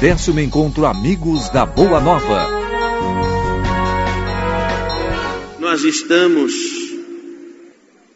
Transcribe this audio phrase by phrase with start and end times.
[0.00, 2.46] décimo encontro Amigos da Boa Nova.
[5.58, 6.54] Nós estamos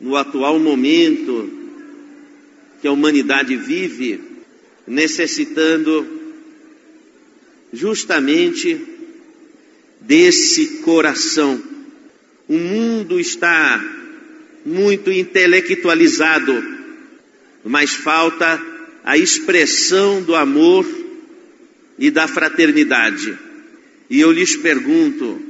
[0.01, 1.51] no atual momento
[2.81, 4.21] que a humanidade vive,
[4.87, 6.07] necessitando
[7.73, 8.81] justamente
[10.01, 11.61] desse coração.
[12.49, 13.85] O mundo está
[14.65, 16.63] muito intelectualizado,
[17.65, 18.63] mas falta
[19.03, 21.02] a expressão do amor
[22.03, 23.39] e da fraternidade.
[24.11, 25.41] E eu lhes pergunto: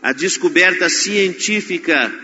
[0.00, 2.14] a descoberta científica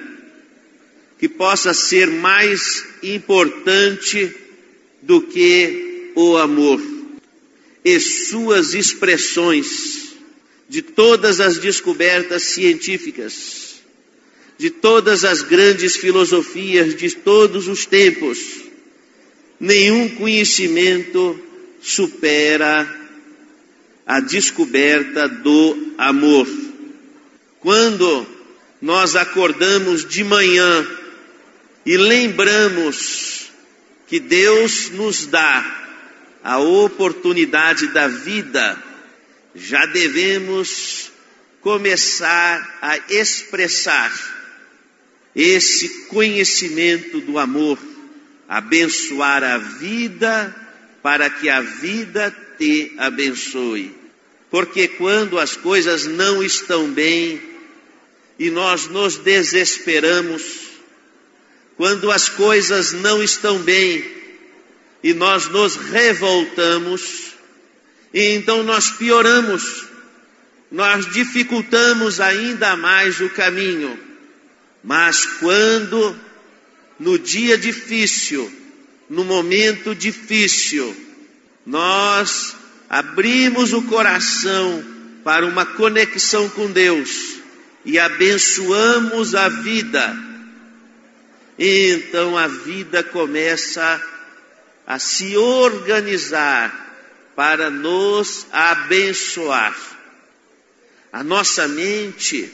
[1.19, 4.33] que possa ser mais importante
[5.03, 6.81] do que o amor
[7.85, 10.15] e suas expressões
[10.69, 13.81] de todas as descobertas científicas,
[14.57, 18.39] de todas as grandes filosofias de todos os tempos,
[19.59, 21.41] nenhum conhecimento
[21.81, 23.08] supera
[24.09, 26.49] a descoberta do amor.
[27.61, 28.27] Quando
[28.81, 30.87] nós acordamos de manhã
[31.85, 33.51] e lembramos
[34.07, 35.91] que Deus nos dá
[36.43, 38.83] a oportunidade da vida,
[39.55, 41.13] já devemos
[41.61, 44.11] começar a expressar
[45.37, 47.79] esse conhecimento do amor,
[48.49, 50.57] abençoar a vida
[51.03, 53.98] para que a vida te abençoe.
[54.51, 57.41] Porque quando as coisas não estão bem
[58.39, 60.69] e nós nos desesperamos,
[61.77, 64.05] quando as coisas não estão bem
[65.03, 67.35] e nós nos revoltamos,
[68.13, 69.85] e então nós pioramos,
[70.71, 73.99] nós dificultamos ainda mais o caminho.
[74.83, 76.19] Mas quando
[76.99, 78.51] no dia difícil,
[79.09, 80.97] no momento difícil,
[81.65, 82.57] nós
[82.89, 84.85] abrimos o coração
[85.23, 87.37] para uma conexão com Deus
[87.85, 90.17] e abençoamos a vida,
[91.59, 94.03] então a vida começa
[94.87, 96.87] a se organizar
[97.37, 99.77] para nos abençoar.
[101.13, 102.53] A nossa mente,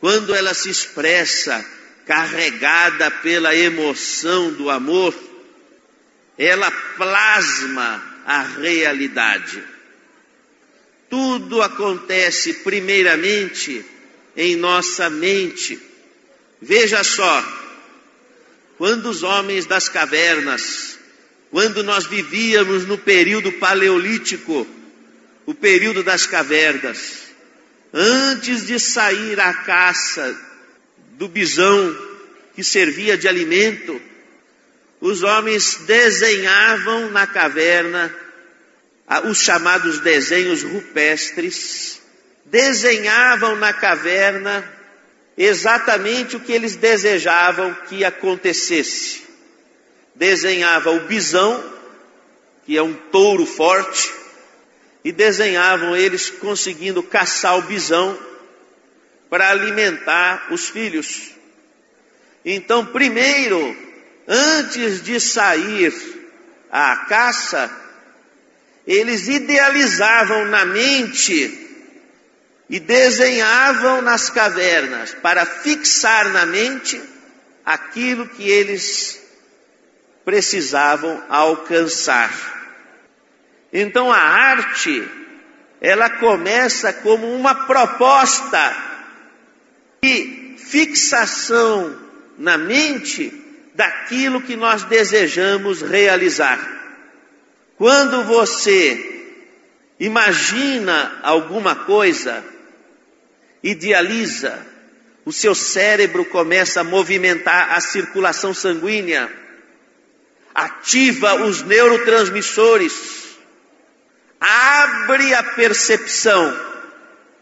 [0.00, 1.64] quando ela se expressa
[2.06, 5.14] carregada pela emoção do amor,
[6.36, 9.62] ela plasma a realidade.
[11.08, 13.84] Tudo acontece primeiramente
[14.36, 15.78] em nossa mente.
[16.60, 17.44] Veja só,
[18.78, 20.98] quando os homens das cavernas,
[21.50, 24.66] quando nós vivíamos no período paleolítico,
[25.44, 27.24] o período das cavernas,
[27.92, 30.34] antes de sair à caça
[31.18, 31.96] do bisão
[32.54, 34.00] que servia de alimento,
[35.02, 38.14] os homens desenhavam na caverna
[39.28, 42.00] os chamados desenhos rupestres,
[42.44, 44.64] desenhavam na caverna
[45.36, 49.24] exatamente o que eles desejavam que acontecesse.
[50.14, 51.62] Desenhava o bisão,
[52.64, 54.08] que é um touro forte,
[55.02, 58.16] e desenhavam eles conseguindo caçar o bisão
[59.28, 61.32] para alimentar os filhos.
[62.44, 63.91] Então, primeiro
[64.26, 65.92] antes de sair
[66.70, 67.70] à caça,
[68.86, 71.58] eles idealizavam na mente
[72.68, 77.00] e desenhavam nas cavernas para fixar na mente
[77.64, 79.20] aquilo que eles
[80.24, 82.52] precisavam alcançar.
[83.72, 85.08] Então a arte,
[85.80, 88.76] ela começa como uma proposta
[90.02, 91.96] de fixação
[92.38, 93.41] na mente
[93.74, 96.58] daquilo que nós desejamos realizar.
[97.76, 99.34] Quando você
[99.98, 102.44] imagina alguma coisa,
[103.62, 104.58] idealiza,
[105.24, 109.30] o seu cérebro começa a movimentar a circulação sanguínea,
[110.54, 113.22] ativa os neurotransmissores,
[114.40, 116.72] abre a percepção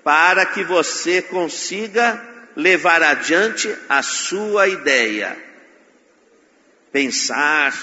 [0.04, 2.22] para que você consiga
[2.54, 5.49] levar adiante a sua ideia
[6.92, 7.74] pensar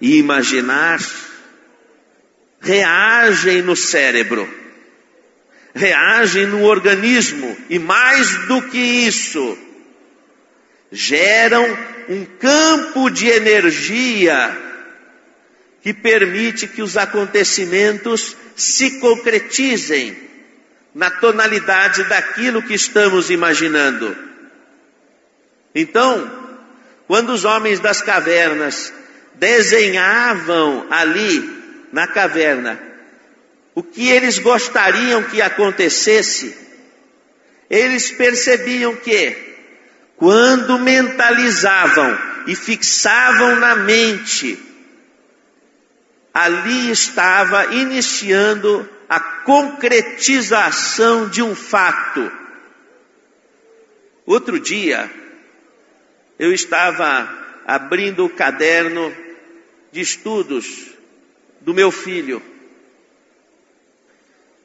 [0.00, 1.00] e imaginar
[2.60, 4.48] reagem no cérebro,
[5.74, 9.58] reagem no organismo e mais do que isso,
[10.90, 11.64] geram
[12.08, 14.58] um campo de energia
[15.82, 20.16] que permite que os acontecimentos se concretizem
[20.94, 24.16] na tonalidade daquilo que estamos imaginando.
[25.74, 26.41] Então,
[27.12, 28.90] quando os homens das cavernas
[29.34, 32.80] desenhavam ali na caverna
[33.74, 36.56] o que eles gostariam que acontecesse,
[37.68, 39.36] eles percebiam que,
[40.16, 44.58] quando mentalizavam e fixavam na mente,
[46.32, 52.32] ali estava iniciando a concretização de um fato.
[54.24, 55.10] Outro dia,
[56.42, 59.14] eu estava abrindo o caderno
[59.92, 60.90] de estudos
[61.60, 62.42] do meu filho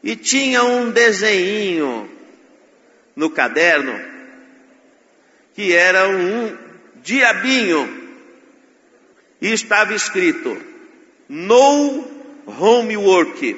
[0.01, 2.09] e tinha um desenho
[3.15, 3.93] no caderno
[5.53, 6.57] que era um
[7.03, 7.87] diabinho
[9.39, 10.59] e estava escrito
[11.29, 12.07] no
[12.59, 13.55] homework.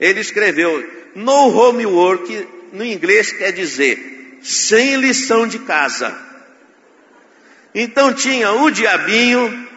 [0.00, 6.26] Ele escreveu no homework no inglês quer dizer sem lição de casa.
[7.74, 9.68] Então tinha o diabinho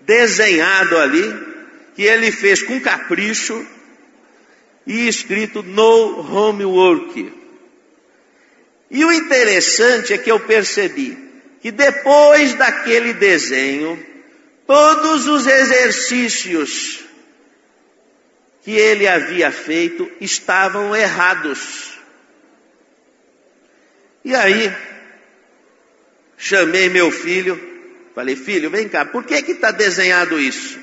[0.00, 1.54] desenhado ali,
[1.94, 3.66] que ele fez com capricho,
[4.86, 7.32] e escrito no homework.
[8.90, 11.18] E o interessante é que eu percebi
[11.60, 13.98] que depois daquele desenho,
[14.66, 17.00] todos os exercícios
[18.62, 21.98] que ele havia feito estavam errados.
[24.24, 24.72] E aí,
[26.44, 27.58] chamei meu filho,
[28.14, 30.78] falei, filho, vem cá, por que está desenhado isso?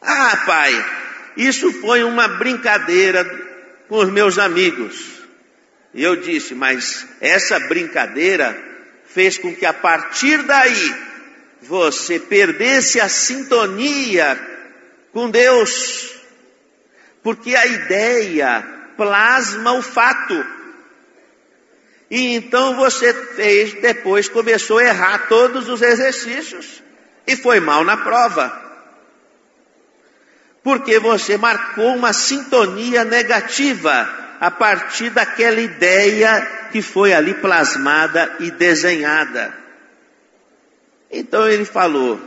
[0.00, 0.90] Ah, pai,
[1.36, 3.24] isso foi uma brincadeira
[3.88, 5.20] com os meus amigos.
[5.92, 8.56] E eu disse, mas essa brincadeira
[9.06, 10.94] fez com que a partir daí
[11.62, 14.38] você perdesse a sintonia
[15.12, 16.14] com Deus.
[17.24, 18.64] Porque a ideia
[18.96, 20.59] plasma o fato.
[22.10, 26.82] E então você fez, depois começou a errar todos os exercícios
[27.26, 28.70] e foi mal na prova
[30.62, 34.08] porque você marcou uma sintonia negativa
[34.40, 39.54] a partir daquela ideia que foi ali plasmada e desenhada.
[41.10, 42.20] Então ele falou: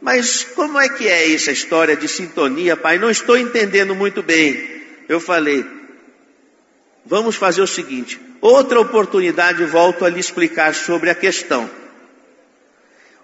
[0.00, 2.98] Mas como é que é essa história de sintonia, pai?
[2.98, 4.82] Não estou entendendo muito bem.
[5.08, 5.66] Eu falei:
[7.10, 11.68] Vamos fazer o seguinte: outra oportunidade volto a lhe explicar sobre a questão.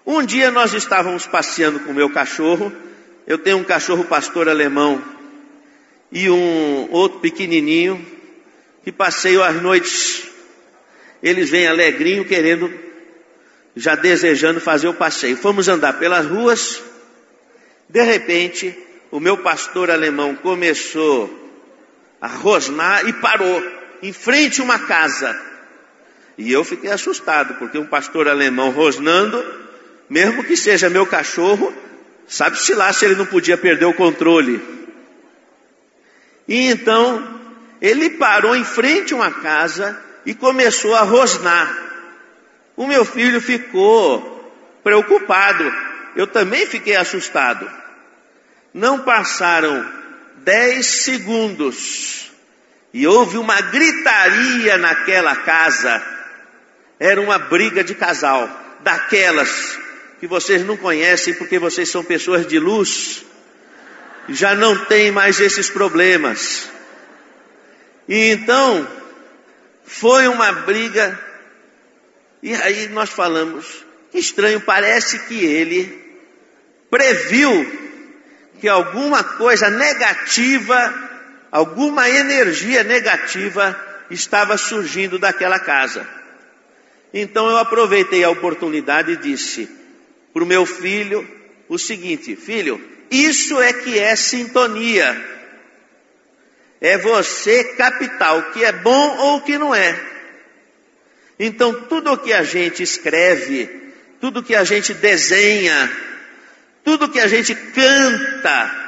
[0.05, 2.71] Um dia nós estávamos passeando com o meu cachorro
[3.27, 5.03] eu tenho um cachorro pastor alemão
[6.09, 8.03] e um outro pequenininho
[8.85, 10.23] que passeio às noites.
[11.21, 12.73] Eles vêm alegrinho querendo,
[13.75, 15.35] já desejando fazer o passeio.
[15.35, 16.81] Fomos andar pelas ruas.
[17.89, 18.73] De repente,
[19.11, 21.29] o meu pastor alemão começou
[22.21, 23.61] a rosnar e parou
[24.01, 25.39] em frente a uma casa.
[26.37, 29.43] E eu fiquei assustado, porque um pastor alemão rosnando,
[30.09, 31.73] mesmo que seja meu cachorro,
[32.27, 34.61] Sabe-se lá se ele não podia perder o controle.
[36.45, 37.39] E então,
[37.81, 41.73] ele parou em frente a uma casa e começou a rosnar.
[42.75, 44.53] O meu filho ficou
[44.83, 45.73] preocupado.
[46.17, 47.69] Eu também fiquei assustado.
[48.73, 49.89] Não passaram
[50.43, 52.06] dez segundos
[52.93, 56.03] e houve uma gritaria naquela casa.
[56.99, 58.49] Era uma briga de casal,
[58.81, 59.77] daquelas
[60.19, 63.23] que vocês não conhecem porque vocês são pessoas de luz,
[64.29, 66.69] já não tem mais esses problemas.
[68.07, 68.87] E então,
[69.83, 71.19] foi uma briga,
[72.41, 76.05] e aí nós falamos, que estranho, parece que ele
[76.89, 77.87] previu
[78.59, 81.16] que alguma coisa negativa,
[81.51, 86.07] alguma energia negativa estava surgindo daquela casa.
[87.13, 89.69] Então eu aproveitei a oportunidade e disse:
[90.33, 91.27] para o meu filho
[91.69, 95.35] o seguinte: filho, isso é que é sintonia.
[96.79, 99.99] É você captar o que é bom ou que não é.
[101.39, 103.69] Então, tudo o que a gente escreve,
[104.19, 105.91] tudo que a gente desenha,
[106.83, 108.86] tudo que a gente canta,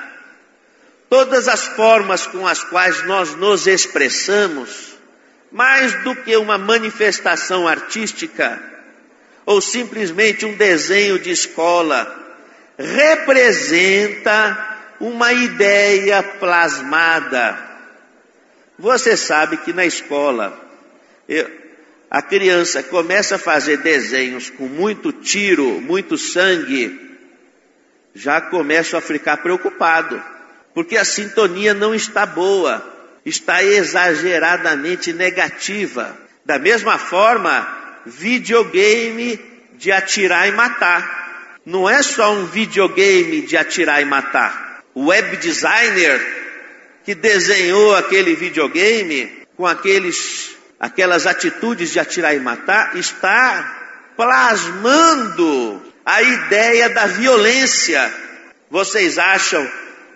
[1.09, 4.97] todas as formas com as quais nós nos expressamos,
[5.51, 8.61] mais do que uma manifestação artística,
[9.45, 12.15] ou simplesmente um desenho de escola,
[12.77, 17.57] representa uma ideia plasmada.
[18.77, 20.57] Você sabe que na escola,
[21.27, 21.49] eu,
[22.11, 27.17] a criança começa a fazer desenhos com muito tiro, muito sangue,
[28.13, 30.21] já começa a ficar preocupado,
[30.79, 32.81] porque a sintonia não está boa,
[33.25, 36.17] está exageradamente negativa.
[36.45, 37.67] Da mesma forma,
[38.05, 39.37] videogame
[39.73, 41.59] de atirar e matar.
[41.65, 44.81] Não é só um videogame de atirar e matar.
[44.93, 46.25] O web designer
[47.03, 56.21] que desenhou aquele videogame com aqueles, aquelas atitudes de atirar e matar, está plasmando a
[56.21, 58.13] ideia da violência.
[58.71, 59.69] Vocês acham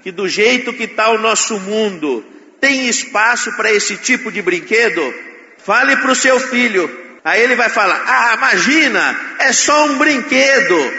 [0.04, 2.26] que do jeito que está o nosso mundo,
[2.60, 5.14] tem espaço para esse tipo de brinquedo?
[5.60, 6.90] Fale para o seu filho.
[7.24, 10.94] Aí ele vai falar: Ah, imagina, é só um brinquedo.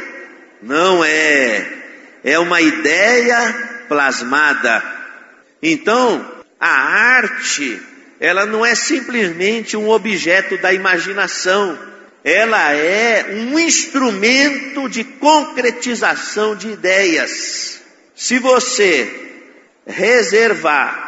[0.63, 1.67] Não é.
[2.25, 4.83] É uma ideia plasmada.
[5.63, 6.27] Então,
[6.59, 7.81] a arte,
[8.19, 11.79] ela não é simplesmente um objeto da imaginação.
[12.25, 17.74] Ela é um instrumento de concretização de ideias.
[18.15, 19.11] Se você
[19.87, 21.05] reservar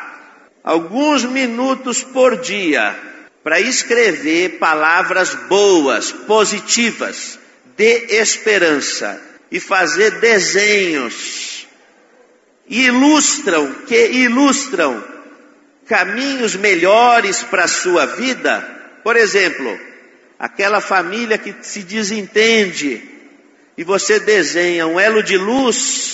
[0.63, 2.95] alguns minutos por dia
[3.43, 7.39] para escrever palavras boas, positivas,
[7.77, 11.67] de esperança e fazer desenhos
[12.69, 15.05] ilustram que ilustram
[15.87, 18.69] caminhos melhores para a sua vida.
[19.05, 19.79] Por exemplo,
[20.39, 23.03] aquela família que se desentende
[23.79, 26.06] e você desenha um elo de luz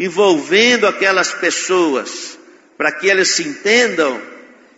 [0.00, 2.38] envolvendo aquelas pessoas
[2.78, 4.18] para que elas se entendam,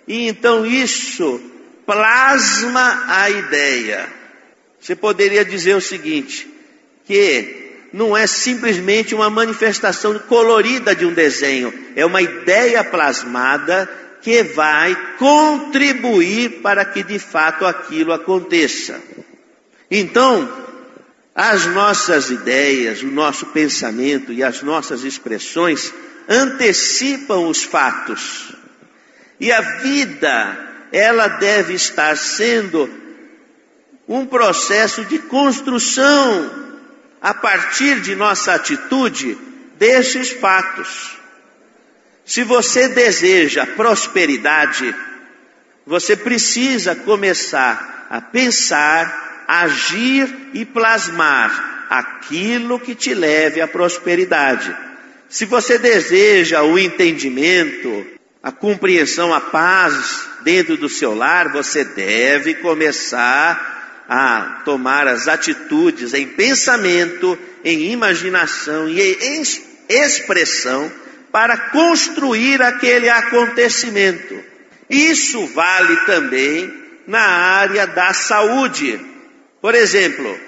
[0.08, 1.40] e então isso
[1.86, 4.08] plasma a ideia.
[4.80, 6.52] Você poderia dizer o seguinte:
[7.04, 13.88] que não é simplesmente uma manifestação colorida de um desenho, é uma ideia plasmada
[14.22, 19.00] que vai contribuir para que de fato aquilo aconteça.
[19.88, 20.71] Então,
[21.34, 25.92] as nossas ideias, o nosso pensamento e as nossas expressões
[26.28, 28.54] antecipam os fatos.
[29.40, 32.88] E a vida, ela deve estar sendo
[34.06, 36.62] um processo de construção
[37.20, 39.38] a partir de nossa atitude
[39.78, 41.16] desses fatos.
[42.24, 44.94] Se você deseja prosperidade,
[45.86, 54.74] você precisa começar a pensar, agir e plasmar aquilo que te leve à prosperidade.
[55.28, 58.06] Se você deseja o entendimento,
[58.42, 66.14] a compreensão, a paz dentro do seu lar, você deve começar a tomar as atitudes
[66.14, 69.42] em pensamento, em imaginação e em
[69.88, 70.90] expressão
[71.30, 74.34] para construir aquele acontecimento.
[74.88, 76.72] Isso vale também
[77.06, 79.11] na área da saúde.
[79.62, 80.38] Por exemplo,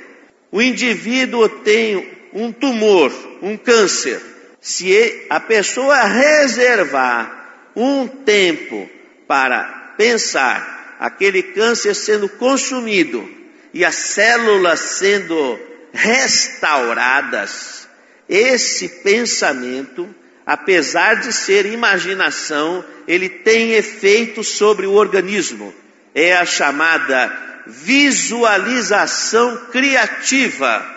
[0.52, 4.21] o indivíduo tem um tumor, um câncer.
[4.61, 8.90] Se a pessoa reservar um tempo
[9.26, 13.26] para pensar aquele câncer sendo consumido
[13.73, 15.59] e as células sendo
[15.92, 17.88] restauradas,
[18.28, 20.14] esse pensamento
[20.47, 25.75] apesar de ser imaginação, ele tem efeito sobre o organismo.
[26.14, 30.94] É a chamada visualização criativa.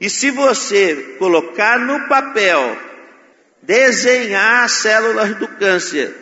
[0.00, 2.76] E se você colocar no papel,
[3.62, 6.14] desenhar as células do câncer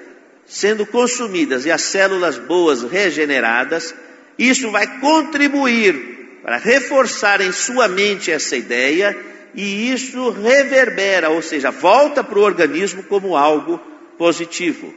[0.46, 3.94] sendo consumidas e as células boas regeneradas,
[4.38, 9.16] isso vai contribuir para reforçar em sua mente essa ideia
[9.54, 13.78] e isso reverbera, ou seja, volta para o organismo como algo
[14.18, 14.92] positivo.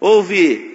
[0.00, 0.73] Houve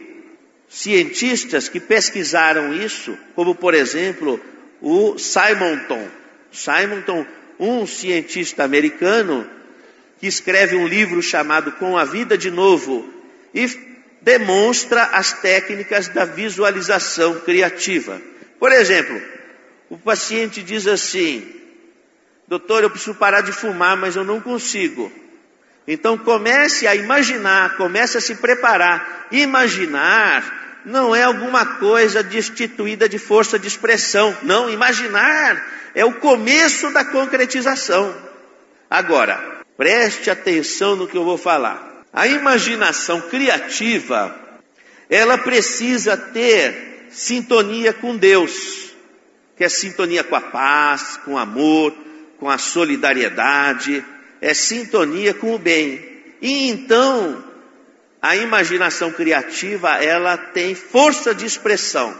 [0.69, 4.39] cientistas que pesquisaram isso, como por exemplo
[4.79, 6.07] o Simonton.
[6.51, 7.25] Simonton,
[7.59, 9.49] um cientista americano
[10.19, 13.11] que escreve um livro chamado Com a Vida de Novo
[13.53, 13.67] e
[14.21, 18.21] demonstra as técnicas da visualização criativa.
[18.59, 19.19] Por exemplo,
[19.89, 21.47] o paciente diz assim:
[22.47, 25.11] Doutor, eu preciso parar de fumar, mas eu não consigo.
[25.91, 29.25] Então comece a imaginar, comece a se preparar.
[29.31, 34.37] Imaginar não é alguma coisa destituída de força de expressão.
[34.43, 35.65] Não, imaginar
[35.95, 38.15] é o começo da concretização.
[38.87, 42.03] Agora, preste atenção no que eu vou falar.
[42.13, 44.35] A imaginação criativa,
[45.09, 48.93] ela precisa ter sintonia com Deus,
[49.57, 51.95] que é sintonia com a paz, com o amor,
[52.37, 54.05] com a solidariedade,
[54.41, 56.07] é sintonia com o bem.
[56.41, 57.43] E então,
[58.21, 62.13] a imaginação criativa, ela tem força de expressão.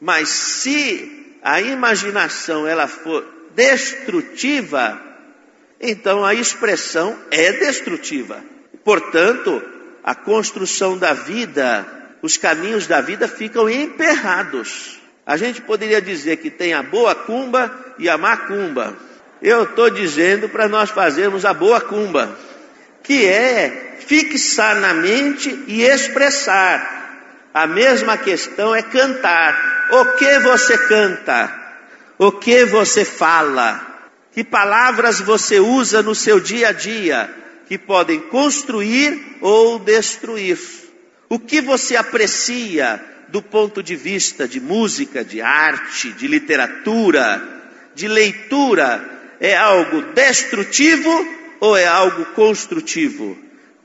[0.00, 5.00] Mas se a imaginação ela for destrutiva,
[5.80, 8.42] então a expressão é destrutiva.
[8.84, 9.62] Portanto,
[10.02, 11.86] a construção da vida,
[12.22, 15.00] os caminhos da vida ficam emperrados.
[15.26, 18.94] A gente poderia dizer que tem a boa cumba e a má cumba.
[19.44, 22.34] Eu estou dizendo para nós fazermos a boa cumba,
[23.02, 27.50] que é fixar na mente e expressar.
[27.52, 29.90] A mesma questão é cantar.
[29.90, 31.52] O que você canta?
[32.16, 33.86] O que você fala?
[34.32, 37.30] Que palavras você usa no seu dia a dia
[37.68, 40.58] que podem construir ou destruir?
[41.28, 42.98] O que você aprecia
[43.28, 47.42] do ponto de vista de música, de arte, de literatura,
[47.94, 49.12] de leitura?
[49.44, 51.10] É algo destrutivo
[51.60, 53.36] ou é algo construtivo?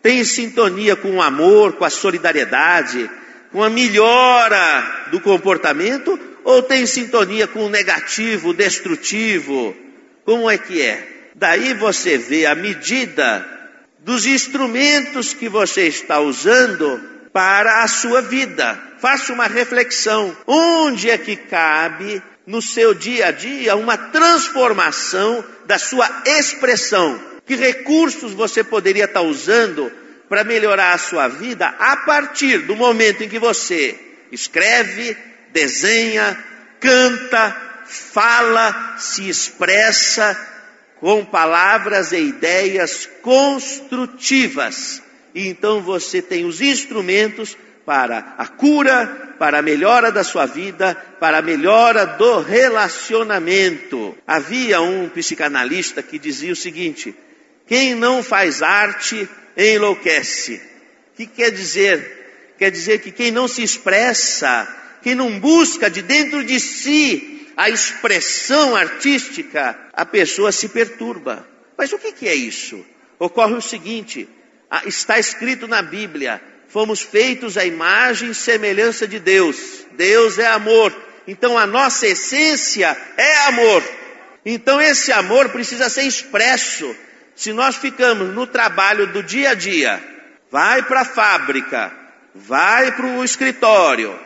[0.01, 3.11] Tem sintonia com o amor, com a solidariedade,
[3.51, 9.75] com a melhora do comportamento ou tem sintonia com o negativo, destrutivo?
[10.23, 11.29] Como é que é?
[11.35, 13.45] Daí você vê a medida
[13.99, 17.01] dos instrumentos que você está usando
[17.33, 18.81] para a sua vida.
[18.99, 20.33] Faça uma reflexão.
[20.47, 27.21] Onde é que cabe no seu dia a dia uma transformação da sua expressão?
[27.45, 29.91] Que recursos você poderia estar usando
[30.27, 33.97] para melhorar a sua vida a partir do momento em que você
[34.31, 35.15] escreve,
[35.53, 36.43] desenha,
[36.79, 40.35] canta, fala, se expressa
[40.99, 45.03] com palavras e ideias construtivas.
[45.35, 47.55] E então você tem os instrumentos
[47.89, 54.15] para a cura, para a melhora da sua vida, para a melhora do relacionamento.
[54.27, 57.15] Havia um psicanalista que dizia o seguinte:
[57.65, 59.27] quem não faz arte
[59.57, 60.61] enlouquece.
[61.13, 62.53] O que quer dizer?
[62.59, 64.67] Quer dizer que quem não se expressa,
[65.01, 71.43] quem não busca de dentro de si a expressão artística, a pessoa se perturba.
[71.75, 72.85] Mas o que é isso?
[73.17, 74.29] Ocorre o seguinte:
[74.85, 76.39] está escrito na Bíblia,
[76.69, 79.85] fomos feitos à imagem e semelhança de Deus.
[79.91, 80.95] Deus é amor.
[81.27, 83.83] Então a nossa essência é amor.
[84.45, 86.95] Então esse amor precisa ser expresso.
[87.35, 90.01] Se nós ficamos no trabalho do dia a dia,
[90.51, 91.91] vai para a fábrica,
[92.33, 94.17] vai para o escritório,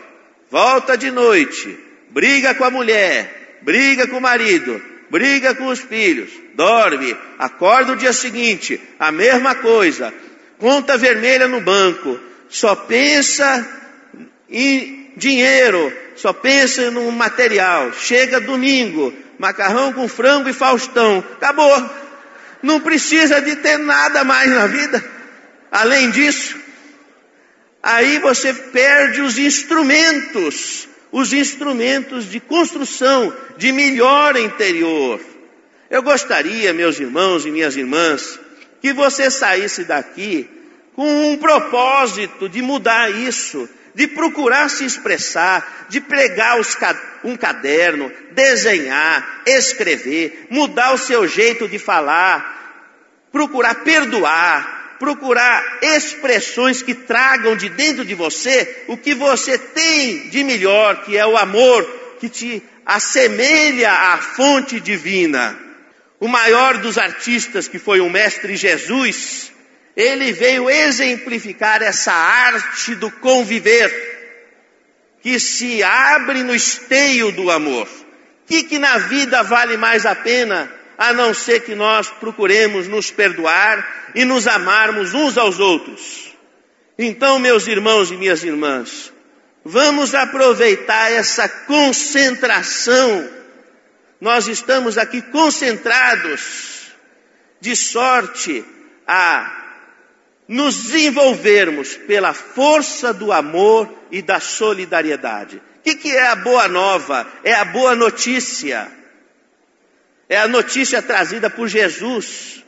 [0.49, 1.77] volta de noite,
[2.09, 7.95] briga com a mulher, briga com o marido, briga com os filhos, dorme, acorda o
[7.95, 10.13] dia seguinte, a mesma coisa,
[10.57, 12.19] conta vermelha no banco,
[12.53, 13.67] só pensa
[14.47, 17.91] em dinheiro, só pensa no material.
[17.93, 21.89] Chega domingo, macarrão com frango e Faustão, acabou
[22.61, 25.03] não precisa de ter nada mais na vida.
[25.71, 26.55] Além disso,
[27.81, 35.19] aí você perde os instrumentos, os instrumentos de construção, de melhora interior.
[35.89, 38.39] Eu gostaria, meus irmãos e minhas irmãs,
[38.79, 40.62] que você saísse daqui
[40.95, 46.59] com um propósito de mudar isso, de procurar se expressar, de pregar
[47.23, 56.93] um caderno, desenhar, escrever, mudar o seu jeito de falar, procurar perdoar, procurar expressões que
[56.93, 61.83] tragam de dentro de você o que você tem de melhor, que é o amor
[62.19, 65.59] que te assemelha à fonte divina.
[66.19, 69.42] O maior dos artistas, que foi o Mestre Jesus,
[69.95, 74.11] ele veio exemplificar essa arte do conviver,
[75.21, 77.87] que se abre no esteio do amor.
[77.87, 82.87] O que, que na vida vale mais a pena, a não ser que nós procuremos
[82.87, 86.33] nos perdoar e nos amarmos uns aos outros?
[86.97, 89.13] Então, meus irmãos e minhas irmãs,
[89.63, 93.29] vamos aproveitar essa concentração.
[94.19, 96.91] Nós estamos aqui concentrados,
[97.61, 98.63] de sorte
[99.07, 99.62] a
[100.47, 105.57] nos envolvermos pela força do amor e da solidariedade.
[105.57, 107.27] O que, que é a boa nova?
[107.43, 108.89] É a boa notícia.
[110.29, 112.63] É a notícia trazida por Jesus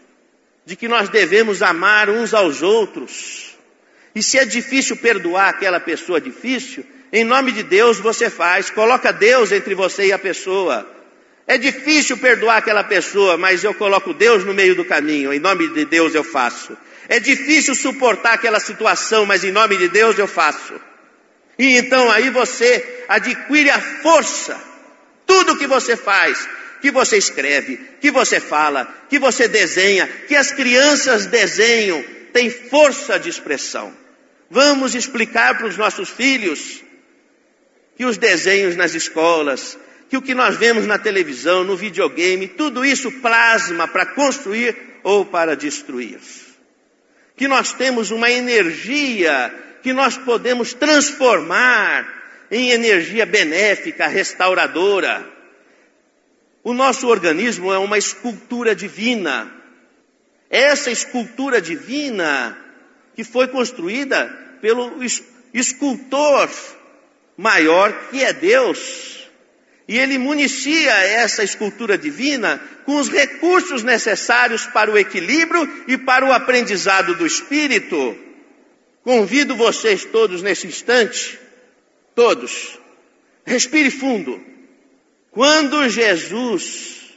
[0.66, 3.56] de que nós devemos amar uns aos outros.
[4.14, 9.14] E se é difícil perdoar aquela pessoa difícil, em nome de Deus você faz, coloca
[9.14, 10.90] Deus entre você e a pessoa.
[11.48, 15.68] É difícil perdoar aquela pessoa, mas eu coloco Deus no meio do caminho, em nome
[15.68, 16.76] de Deus eu faço.
[17.08, 20.74] É difícil suportar aquela situação, mas em nome de Deus eu faço.
[21.58, 24.60] E então aí você adquire a força.
[25.26, 26.48] Tudo que você faz,
[26.82, 33.20] que você escreve, que você fala, que você desenha, que as crianças desenham, tem força
[33.20, 33.94] de expressão.
[34.50, 36.84] Vamos explicar para os nossos filhos
[37.96, 39.78] que os desenhos nas escolas,
[40.10, 45.26] que o que nós vemos na televisão, no videogame, tudo isso plasma para construir ou
[45.26, 46.20] para destruir
[47.36, 52.08] que nós temos uma energia que nós podemos transformar
[52.50, 55.28] em energia benéfica, restauradora.
[56.64, 59.52] O nosso organismo é uma escultura divina.
[60.50, 62.58] Essa escultura divina
[63.16, 64.28] que foi construída
[64.62, 65.00] pelo
[65.54, 66.50] escultor
[67.38, 69.15] maior que é Deus.
[69.88, 76.26] E ele municia essa escultura divina com os recursos necessários para o equilíbrio e para
[76.26, 78.18] o aprendizado do espírito.
[79.04, 81.40] Convido vocês todos nesse instante,
[82.16, 82.80] todos,
[83.46, 84.44] respire fundo.
[85.30, 87.14] Quando Jesus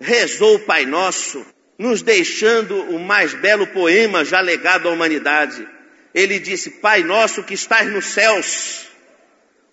[0.00, 1.46] rezou o Pai Nosso,
[1.78, 5.66] nos deixando o mais belo poema já legado à humanidade,
[6.12, 8.86] ele disse: Pai Nosso que estás nos céus,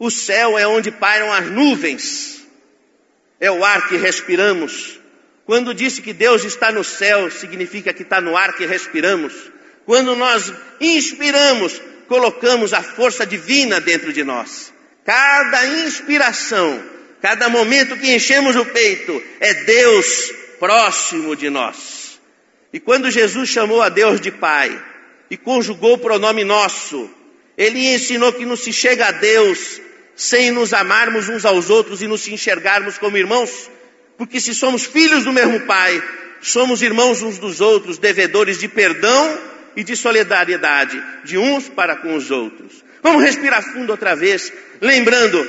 [0.01, 2.43] o céu é onde pairam as nuvens,
[3.39, 4.99] é o ar que respiramos.
[5.45, 9.31] Quando disse que Deus está no céu, significa que está no ar que respiramos.
[9.85, 14.73] Quando nós inspiramos, colocamos a força divina dentro de nós.
[15.05, 16.83] Cada inspiração,
[17.21, 22.19] cada momento que enchemos o peito, é Deus próximo de nós.
[22.73, 24.83] E quando Jesus chamou a Deus de Pai
[25.29, 27.07] e conjugou o pronome nosso,
[27.55, 29.79] ele ensinou que não se chega a Deus
[30.21, 33.71] sem nos amarmos uns aos outros e nos enxergarmos como irmãos,
[34.19, 35.99] porque se somos filhos do mesmo Pai,
[36.39, 39.39] somos irmãos uns dos outros, devedores de perdão
[39.75, 42.83] e de solidariedade, de uns para com os outros.
[43.01, 45.43] Vamos respirar fundo outra vez, lembrando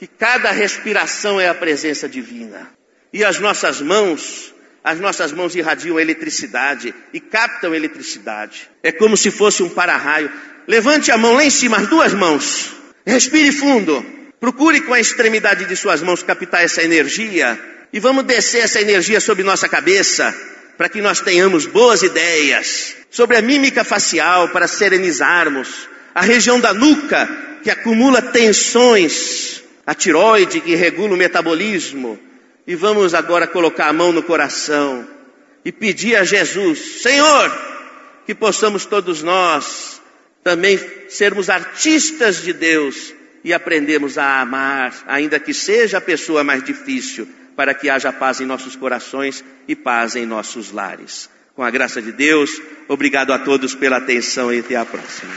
[0.00, 2.68] que cada respiração é a presença divina.
[3.12, 8.68] E as nossas mãos, as nossas mãos irradiam eletricidade e captam eletricidade.
[8.82, 10.28] É como se fosse um para-raio.
[10.66, 12.81] Levante a mão lá em cima, as duas mãos.
[13.06, 14.04] Respire fundo.
[14.40, 17.58] Procure com a extremidade de suas mãos captar essa energia
[17.92, 20.34] e vamos descer essa energia sobre nossa cabeça
[20.76, 26.74] para que nós tenhamos boas ideias sobre a mímica facial para serenizarmos, a região da
[26.74, 27.28] nuca
[27.62, 32.18] que acumula tensões, a tiroide que regula o metabolismo.
[32.66, 35.06] E vamos agora colocar a mão no coração
[35.64, 37.52] e pedir a Jesus, Senhor,
[38.26, 40.01] que possamos todos nós
[40.42, 40.78] também
[41.08, 47.28] sermos artistas de Deus e aprendemos a amar, ainda que seja a pessoa mais difícil,
[47.56, 51.28] para que haja paz em nossos corações e paz em nossos lares.
[51.54, 52.50] Com a graça de Deus,
[52.88, 55.32] obrigado a todos pela atenção e até a próxima.